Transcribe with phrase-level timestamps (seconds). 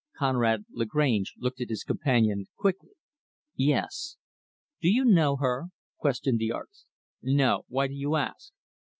[0.17, 2.93] Conrad Lagrange looked at his companion, quickly.
[3.55, 4.17] "Yes."
[4.81, 5.65] "Do you know her?"
[5.99, 6.87] questioned the artist.
[7.21, 7.65] "No.
[7.67, 8.51] Why do you ask?"